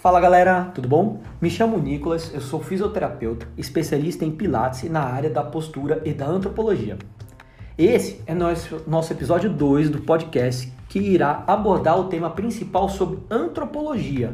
Fala 0.00 0.18
galera, 0.18 0.72
tudo 0.74 0.88
bom? 0.88 1.20
Me 1.42 1.50
chamo 1.50 1.76
Nicolas, 1.76 2.32
eu 2.32 2.40
sou 2.40 2.58
fisioterapeuta, 2.58 3.46
especialista 3.58 4.24
em 4.24 4.30
Pilates 4.30 4.90
na 4.90 5.02
área 5.02 5.28
da 5.28 5.42
postura 5.42 6.00
e 6.06 6.14
da 6.14 6.26
antropologia. 6.26 6.96
Esse 7.76 8.18
é 8.26 8.34
nosso, 8.34 8.80
nosso 8.86 9.12
episódio 9.12 9.50
2 9.50 9.90
do 9.90 10.00
podcast 10.00 10.72
que 10.88 10.98
irá 10.98 11.44
abordar 11.46 12.00
o 12.00 12.04
tema 12.04 12.30
principal 12.30 12.88
sobre 12.88 13.18
antropologia, 13.30 14.32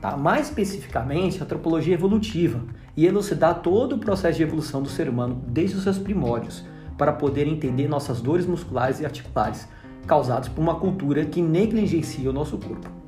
tá? 0.00 0.16
mais 0.16 0.48
especificamente 0.48 1.42
antropologia 1.42 1.92
evolutiva, 1.92 2.62
e 2.96 3.04
elucidar 3.04 3.60
todo 3.60 3.96
o 3.96 3.98
processo 3.98 4.38
de 4.38 4.44
evolução 4.44 4.82
do 4.82 4.88
ser 4.88 5.10
humano 5.10 5.44
desde 5.46 5.76
os 5.76 5.82
seus 5.82 5.98
primórdios, 5.98 6.64
para 6.96 7.12
poder 7.12 7.46
entender 7.46 7.86
nossas 7.86 8.22
dores 8.22 8.46
musculares 8.46 8.98
e 9.00 9.04
articulares 9.04 9.68
causadas 10.06 10.48
por 10.48 10.62
uma 10.62 10.76
cultura 10.76 11.26
que 11.26 11.42
negligencia 11.42 12.30
o 12.30 12.32
nosso 12.32 12.56
corpo. 12.56 13.05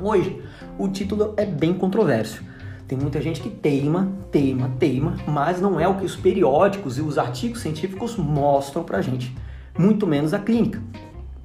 Hoje, 0.00 0.42
o 0.78 0.88
título 0.88 1.32
é 1.38 1.46
bem 1.46 1.72
controverso. 1.72 2.44
Tem 2.86 2.98
muita 2.98 3.20
gente 3.20 3.40
que 3.40 3.48
teima, 3.48 4.12
teima, 4.30 4.70
teima, 4.78 5.16
mas 5.26 5.60
não 5.60 5.80
é 5.80 5.88
o 5.88 5.96
que 5.96 6.04
os 6.04 6.14
periódicos 6.14 6.98
e 6.98 7.00
os 7.00 7.16
artigos 7.16 7.60
científicos 7.60 8.16
mostram 8.16 8.84
pra 8.84 9.00
gente, 9.00 9.34
muito 9.76 10.06
menos 10.06 10.34
a 10.34 10.38
clínica, 10.38 10.82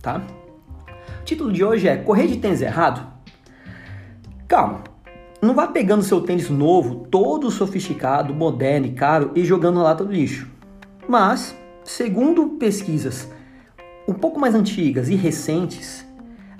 tá? 0.02 0.22
O 1.22 1.24
título 1.24 1.52
de 1.52 1.64
hoje 1.64 1.88
é 1.88 1.96
Correr 1.96 2.28
de 2.28 2.38
tênis 2.38 2.62
errado? 2.62 3.08
Calma, 4.48 4.84
não 5.42 5.56
vá 5.56 5.68
pegando 5.68 6.04
seu 6.04 6.20
tênis 6.22 6.50
novo, 6.50 7.08
todo 7.10 7.50
sofisticado, 7.50 8.34
moderno 8.34 8.86
e 8.86 8.92
caro 8.92 9.32
e 9.34 9.46
jogando 9.46 9.76
na 9.76 9.84
lata 9.84 10.04
do 10.04 10.12
lixo. 10.12 10.48
Mas, 11.08 11.56
segundo 11.84 12.50
pesquisas 12.60 13.32
um 14.08 14.14
pouco 14.14 14.40
mais 14.40 14.54
antigas 14.54 15.10
e 15.10 15.16
recentes, 15.16 16.06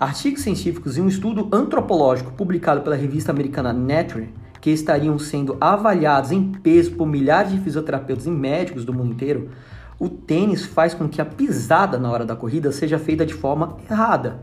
artigos 0.02 0.42
científicos 0.42 0.98
e 0.98 1.02
um 1.02 1.08
estudo 1.08 1.48
antropológico 1.52 2.32
publicado 2.32 2.82
pela 2.82 2.96
revista 2.96 3.32
americana 3.32 3.72
Nature, 3.72 4.34
que 4.60 4.72
estariam 4.72 5.20
sendo 5.20 5.56
avaliados 5.62 6.32
em 6.32 6.52
peso 6.52 6.94
por 6.94 7.06
milhares 7.06 7.52
de 7.52 7.60
fisioterapeutas 7.60 8.26
e 8.26 8.32
médicos 8.32 8.84
do 8.84 8.92
mundo 8.92 9.12
inteiro, 9.12 9.52
o 10.00 10.10
tênis 10.10 10.66
faz 10.66 10.96
com 10.96 11.08
que 11.08 11.22
a 11.22 11.26
pisada 11.26 12.00
na 12.00 12.10
hora 12.10 12.26
da 12.26 12.36
corrida 12.36 12.72
seja 12.72 12.98
feita 12.98 13.24
de 13.24 13.36
forma 13.36 13.78
errada, 13.88 14.40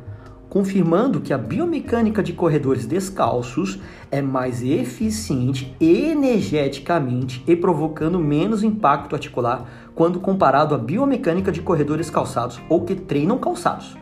confirmando 0.49 1.21
que 1.21 1.33
a 1.33 1.39
biomecânica 1.39 2.23
de 2.23 2.33
corredores 2.33 2.87
descalços 2.87 3.81
é 4.13 4.23
mais 4.23 4.63
eficiente 4.63 5.75
energeticamente 5.81 7.43
e 7.49 7.57
provocando 7.57 8.21
menos 8.21 8.63
impacto 8.63 9.17
articular 9.17 9.69
quando 9.93 10.21
comparado 10.21 10.73
à 10.73 10.79
biomecânica 10.79 11.51
de 11.51 11.61
corredores 11.61 12.09
calçados 12.09 12.61
ou 12.69 12.85
que 12.85 12.95
treinam 12.95 13.39
calçados. 13.39 13.97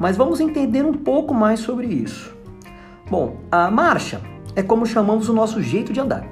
Mas 0.00 0.16
vamos 0.16 0.40
entender 0.40 0.82
um 0.82 0.94
pouco 0.94 1.34
mais 1.34 1.60
sobre 1.60 1.86
isso. 1.86 2.34
Bom, 3.10 3.36
a 3.52 3.70
marcha 3.70 4.22
é 4.56 4.62
como 4.62 4.86
chamamos 4.86 5.28
o 5.28 5.34
nosso 5.34 5.62
jeito 5.62 5.92
de 5.92 6.00
andar. 6.00 6.26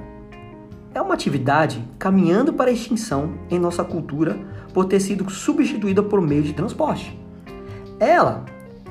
É 0.91 0.99
uma 0.99 1.13
atividade 1.13 1.87
caminhando 1.99 2.51
para 2.51 2.71
a 2.71 2.73
extinção 2.73 3.35
em 3.47 3.59
nossa 3.59 3.83
cultura 3.83 4.39
por 4.73 4.85
ter 4.85 4.99
sido 4.99 5.29
substituída 5.29 6.01
por 6.01 6.19
meio 6.19 6.41
de 6.41 6.53
transporte. 6.53 7.15
Ela, 7.99 8.43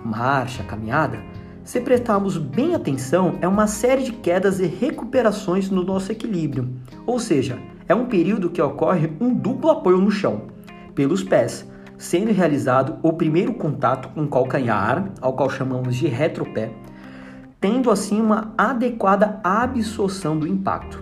marcha, 0.04 0.62
caminhada, 0.62 1.18
se 1.64 1.80
prestarmos 1.80 2.38
bem 2.38 2.76
atenção, 2.76 3.36
é 3.42 3.48
uma 3.48 3.66
série 3.66 4.04
de 4.04 4.12
quedas 4.12 4.60
e 4.60 4.66
recuperações 4.66 5.68
no 5.70 5.82
nosso 5.82 6.12
equilíbrio. 6.12 6.68
Ou 7.04 7.18
seja, 7.18 7.58
é 7.88 7.94
um 7.94 8.06
período 8.06 8.48
que 8.48 8.62
ocorre 8.62 9.12
um 9.20 9.34
duplo 9.34 9.70
apoio 9.70 9.98
no 9.98 10.10
chão, 10.10 10.42
pelos 10.94 11.24
pés, 11.24 11.68
sendo 11.98 12.32
realizado 12.32 12.98
o 13.02 13.12
primeiro 13.12 13.52
contato 13.54 14.08
com 14.10 14.22
o 14.22 14.28
calcanhar, 14.28 15.10
ao 15.20 15.32
qual 15.32 15.50
chamamos 15.50 15.96
de 15.96 16.06
retropé, 16.06 16.70
tendo 17.60 17.91
assim 17.91 18.20
uma 18.20 18.54
adequada 18.56 19.41
absorção 19.42 20.38
do 20.38 20.46
impacto. 20.46 21.00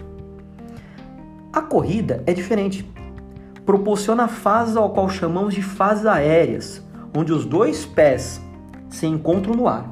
A 1.53 1.61
corrida 1.61 2.23
é 2.27 2.33
diferente. 2.33 2.91
Proporciona 3.65 4.27
fases 4.27 4.77
ao 4.77 4.91
qual 4.91 5.09
chamamos 5.09 5.55
de 5.55 5.63
fases 5.63 6.07
aéreas, 6.07 6.83
onde 7.15 7.33
os 7.33 7.45
dois 7.45 7.85
pés 7.85 8.41
se 8.89 9.07
encontram 9.07 9.55
no 9.55 9.69
ar. 9.69 9.91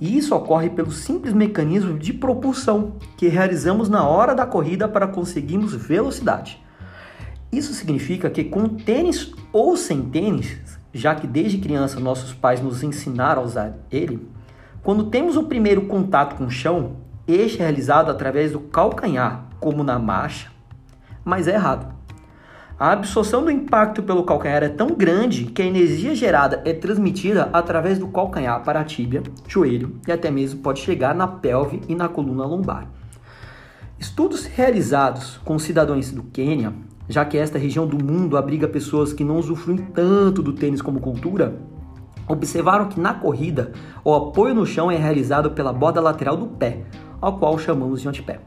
E 0.00 0.16
isso 0.16 0.34
ocorre 0.34 0.70
pelo 0.70 0.92
simples 0.92 1.34
mecanismo 1.34 1.98
de 1.98 2.12
propulsão 2.12 2.92
que 3.16 3.28
realizamos 3.28 3.88
na 3.88 4.06
hora 4.06 4.34
da 4.34 4.46
corrida 4.46 4.88
para 4.88 5.08
conseguirmos 5.08 5.74
velocidade. 5.74 6.62
Isso 7.50 7.72
significa 7.72 8.28
que 8.28 8.44
com 8.44 8.68
tênis 8.68 9.32
ou 9.52 9.76
sem 9.76 10.02
tênis, 10.02 10.58
já 10.92 11.14
que 11.14 11.26
desde 11.26 11.58
criança 11.58 11.98
nossos 11.98 12.32
pais 12.34 12.60
nos 12.60 12.82
ensinaram 12.82 13.42
a 13.42 13.44
usar 13.44 13.78
ele, 13.90 14.28
quando 14.82 15.10
temos 15.10 15.36
o 15.36 15.44
primeiro 15.44 15.86
contato 15.86 16.36
com 16.36 16.44
o 16.44 16.50
chão, 16.50 16.96
este 17.26 17.58
é 17.58 17.62
realizado 17.62 18.10
através 18.10 18.52
do 18.52 18.60
calcanhar, 18.60 19.46
como 19.60 19.82
na 19.82 19.98
marcha, 19.98 20.50
mas 21.24 21.48
é 21.48 21.54
errado. 21.54 21.98
A 22.78 22.92
absorção 22.92 23.42
do 23.42 23.50
impacto 23.50 24.02
pelo 24.02 24.22
calcanhar 24.22 24.62
é 24.62 24.68
tão 24.68 24.88
grande 24.88 25.46
que 25.46 25.60
a 25.60 25.64
energia 25.64 26.14
gerada 26.14 26.62
é 26.64 26.72
transmitida 26.72 27.50
através 27.52 27.98
do 27.98 28.06
calcanhar 28.06 28.62
para 28.62 28.80
a 28.80 28.84
tíbia, 28.84 29.22
joelho 29.48 29.98
e 30.06 30.12
até 30.12 30.30
mesmo 30.30 30.60
pode 30.60 30.80
chegar 30.80 31.14
na 31.14 31.26
pelve 31.26 31.80
e 31.88 31.94
na 31.94 32.08
coluna 32.08 32.46
lombar. 32.46 32.86
Estudos 33.98 34.46
realizados 34.46 35.38
com 35.38 35.58
cidadãos 35.58 36.12
do 36.12 36.22
Quênia 36.22 36.72
já 37.08 37.24
que 37.24 37.38
esta 37.38 37.58
região 37.58 37.86
do 37.86 38.02
mundo 38.04 38.36
abriga 38.36 38.68
pessoas 38.68 39.12
que 39.12 39.24
não 39.24 39.38
usufruem 39.38 39.78
tanto 39.78 40.42
do 40.42 40.52
tênis 40.52 40.82
como 40.82 41.00
cultura, 41.00 41.58
observaram 42.28 42.86
que 42.86 43.00
na 43.00 43.14
corrida 43.14 43.72
o 44.04 44.14
apoio 44.14 44.54
no 44.54 44.66
chão 44.66 44.90
é 44.90 44.96
realizado 44.96 45.52
pela 45.52 45.72
borda 45.72 46.00
lateral 46.00 46.36
do 46.36 46.46
pé, 46.46 46.82
ao 47.20 47.38
qual 47.38 47.58
chamamos 47.58 48.02
de 48.02 48.08
antepé, 48.08 48.40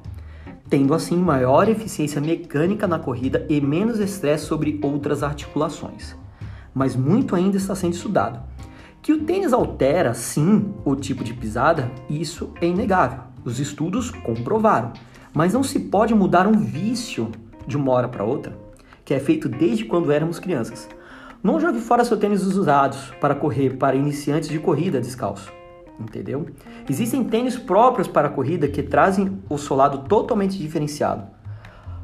tendo 0.70 0.94
assim 0.94 1.18
maior 1.18 1.68
eficiência 1.68 2.22
mecânica 2.22 2.88
na 2.88 3.00
corrida 3.00 3.46
e 3.50 3.60
menos 3.60 4.00
estresse 4.00 4.46
sobre 4.46 4.80
outras 4.84 5.24
articulações. 5.24 6.16
Mas 6.74 6.96
muito 6.96 7.36
ainda 7.36 7.58
está 7.58 7.76
sendo 7.76 7.94
estudado. 7.94 8.40
Que 9.02 9.12
o 9.12 9.24
tênis 9.24 9.52
altera, 9.52 10.14
sim, 10.14 10.72
o 10.86 10.96
tipo 10.96 11.24
de 11.24 11.34
pisada, 11.34 11.92
isso 12.08 12.52
é 12.62 12.68
inegável. 12.68 13.20
Os 13.44 13.60
estudos 13.60 14.12
comprovaram. 14.12 14.94
Mas 15.34 15.54
não 15.54 15.64
se 15.64 15.80
pode 15.80 16.14
mudar 16.14 16.46
um 16.46 16.60
vício 16.60 17.32
de 17.72 17.78
uma 17.78 17.92
hora 17.92 18.08
para 18.08 18.24
outra, 18.24 18.56
que 19.04 19.14
é 19.14 19.20
feito 19.20 19.50
desde 19.50 19.86
quando 19.86 20.12
éramos 20.12 20.38
crianças. 20.38 20.88
Não 21.42 21.60
jogue 21.60 21.80
fora 21.80 22.06
seu 22.06 22.18
tênis 22.18 22.44
usados 22.44 23.12
para 23.20 23.34
correr 23.34 23.78
para 23.78 23.96
iniciantes 23.96 24.50
de 24.50 24.60
corrida 24.60 25.02
descalço. 25.02 25.52
Entendeu? 26.00 26.48
Existem 26.90 27.24
tênis 27.24 27.58
próprios 27.58 28.08
para 28.08 28.28
a 28.28 28.32
corrida 28.32 28.68
que 28.68 28.84
trazem 28.84 29.40
o 29.50 29.58
solado 29.58 30.00
totalmente 30.08 30.58
diferenciado, 30.58 31.26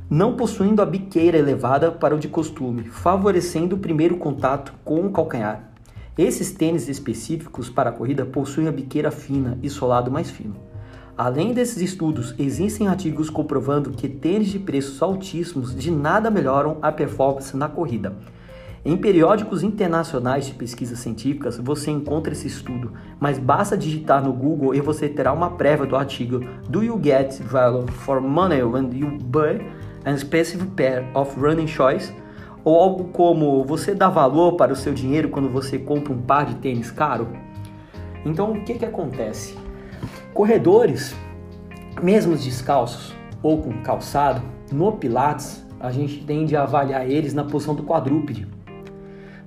não 0.09 0.35
possuindo 0.35 0.81
a 0.81 0.85
biqueira 0.85 1.38
elevada 1.38 1.91
para 1.91 2.16
o 2.16 2.19
de 2.19 2.28
costume, 2.28 2.84
favorecendo 2.85 3.75
o 3.75 3.79
primeiro 3.79 4.17
contato 4.17 4.73
com 4.84 5.05
o 5.05 5.11
calcanhar. 5.11 5.72
Esses 6.17 6.51
tênis 6.51 6.88
específicos 6.88 7.69
para 7.69 7.89
a 7.89 7.94
corrida 7.94 8.25
possuem 8.25 8.67
a 8.67 8.72
biqueira 8.72 9.11
fina 9.11 9.57
e 9.61 9.69
solado 9.69 10.09
mais 10.09 10.31
fino. 10.31 10.66
Além 11.17 11.51
desses 11.51 11.81
estudos, 11.81 12.35
existem 12.38 12.88
artigos 12.88 13.28
comprovando 13.28 13.89
que 13.89 14.07
tênis 14.07 14.50
de 14.50 14.59
preços 14.59 15.01
altíssimos 15.01 15.75
de 15.75 15.89
nada 15.89 16.29
melhoram 16.29 16.78
a 16.79 16.91
performance 16.91 17.57
na 17.57 17.67
corrida. 17.67 18.16
Em 18.85 18.95
periódicos 18.95 19.63
internacionais 19.63 20.45
de 20.45 20.53
pesquisas 20.53 21.00
científicas 21.00 21.57
você 21.57 21.89
encontra 21.89 22.33
esse 22.33 22.45
estudo, 22.45 22.94
mas 23.19 23.39
basta 23.39 23.75
digitar 23.75 24.23
no 24.23 24.31
Google 24.31 24.75
e 24.75 24.79
você 24.79 25.09
terá 25.09 25.33
uma 25.33 25.50
prévia 25.50 25.88
do 25.88 25.95
artigo 25.95 26.39
Do 26.69 26.83
you 26.83 27.01
get 27.03 27.41
value 27.41 27.88
for 27.88 28.22
money 28.22 28.61
when 28.61 28.95
you 28.95 29.17
buy 29.17 29.59
a 30.05 30.16
specific 30.16 30.69
pair 30.75 31.03
of 31.16 31.35
running 31.39 31.67
shoes? 31.67 32.13
Ou 32.63 32.75
algo 32.75 33.05
como 33.05 33.63
você 33.63 33.95
dá 33.95 34.07
valor 34.07 34.55
para 34.55 34.72
o 34.72 34.75
seu 34.75 34.94
dinheiro 34.94 35.29
quando 35.29 35.49
você 35.49 35.79
compra 35.79 36.13
um 36.13 36.22
par 36.22 36.45
de 36.45 36.55
tênis 36.58 36.91
caro? 36.91 37.28
Então 38.23 38.52
o 38.52 38.63
que, 38.63 38.75
que 38.75 38.85
acontece? 38.85 39.66
Corredores, 40.37 41.16
mesmo 41.99 42.35
descalços 42.35 43.11
ou 43.41 43.57
com 43.57 43.81
calçado, 43.81 44.39
no 44.72 44.91
Pilates, 44.91 45.66
a 45.79 45.91
gente 45.91 46.23
tende 46.25 46.55
a 46.55 46.61
avaliar 46.61 47.09
eles 47.09 47.34
na 47.34 47.43
posição 47.43 47.73
do 47.73 47.81
quadrúpede 47.81 48.47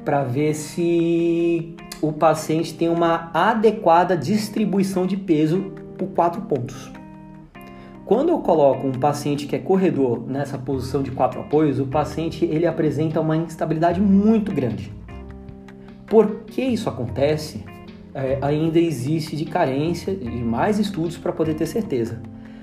para 0.04 0.24
ver 0.24 0.52
se 0.52 1.76
o 2.02 2.12
paciente 2.12 2.74
tem 2.74 2.88
uma 2.88 3.30
adequada 3.32 4.16
distribuição 4.16 5.06
de 5.06 5.16
peso 5.16 5.72
por 5.96 6.08
quatro 6.08 6.42
pontos. 6.42 6.90
Quando 8.04 8.30
eu 8.30 8.40
coloco 8.40 8.84
um 8.84 8.98
paciente 8.98 9.46
que 9.46 9.54
é 9.54 9.60
corredor 9.60 10.24
nessa 10.26 10.58
posição 10.58 11.04
de 11.04 11.12
quatro 11.12 11.40
apoios, 11.40 11.78
o 11.78 11.86
paciente 11.86 12.44
ele 12.44 12.66
apresenta 12.66 13.20
uma 13.20 13.36
instabilidade 13.36 14.00
muito 14.00 14.52
grande. 14.52 14.92
Por 16.08 16.40
que 16.46 16.62
isso 16.62 16.88
acontece? 16.88 17.64
é, 18.14 18.38
ainda 18.42 18.78
existe 18.78 19.36
de 19.36 19.44
carência 19.44 20.14
de 20.14 20.28
mais 20.28 20.78
estudos 20.78 21.16
para 21.16 21.32
poder 21.32 21.54
ter 21.54 21.66
certeza. 21.66 22.20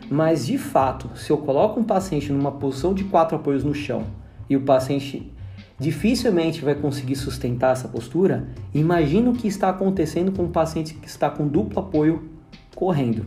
Mas 0.09 0.45
de 0.45 0.57
fato, 0.57 1.09
se 1.17 1.31
eu 1.31 1.37
coloco 1.37 1.79
um 1.79 1.83
paciente 1.83 2.31
numa 2.31 2.51
posição 2.51 2.93
de 2.93 3.03
quatro 3.05 3.35
apoios 3.35 3.63
no 3.63 3.73
chão 3.73 4.05
e 4.49 4.55
o 4.55 4.61
paciente 4.61 5.31
dificilmente 5.79 6.63
vai 6.63 6.75
conseguir 6.75 7.15
sustentar 7.15 7.73
essa 7.73 7.87
postura, 7.87 8.47
imagina 8.73 9.29
o 9.29 9.33
que 9.33 9.47
está 9.47 9.69
acontecendo 9.69 10.31
com 10.31 10.43
um 10.43 10.51
paciente 10.51 10.93
que 10.93 11.07
está 11.07 11.29
com 11.29 11.47
duplo 11.47 11.79
apoio 11.79 12.29
correndo. 12.73 13.25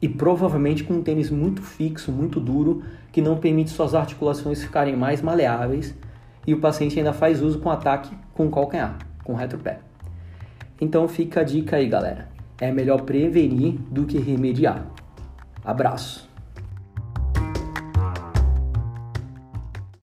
E 0.00 0.08
provavelmente 0.08 0.82
com 0.82 0.94
um 0.94 1.02
tênis 1.02 1.30
muito 1.30 1.62
fixo, 1.62 2.10
muito 2.10 2.40
duro, 2.40 2.82
que 3.12 3.20
não 3.20 3.36
permite 3.36 3.70
suas 3.70 3.94
articulações 3.94 4.62
ficarem 4.62 4.96
mais 4.96 5.20
maleáveis, 5.20 5.94
e 6.46 6.54
o 6.54 6.58
paciente 6.58 6.98
ainda 6.98 7.12
faz 7.12 7.40
uso 7.40 7.60
com 7.60 7.70
ataque 7.70 8.10
com 8.34 8.50
calcanhar, 8.50 8.98
com 9.22 9.34
retro 9.34 9.58
pé. 9.58 9.91
Então 10.82 11.06
fica 11.06 11.42
a 11.42 11.44
dica 11.44 11.76
aí, 11.76 11.86
galera. 11.86 12.26
É 12.60 12.72
melhor 12.72 13.02
prevenir 13.02 13.74
do 13.88 14.04
que 14.04 14.18
remediar. 14.18 14.84
Abraço! 15.64 16.28